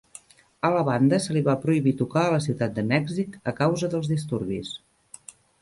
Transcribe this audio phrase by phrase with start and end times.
[0.67, 3.93] A la banda se li va prohibir tocar a la ciutat de Mèxic a causa
[3.95, 4.77] dels disturbis.